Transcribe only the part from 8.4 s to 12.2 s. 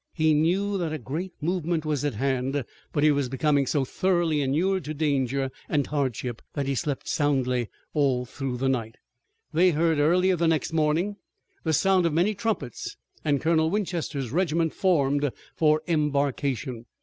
the night. They heard early the next morning the sound of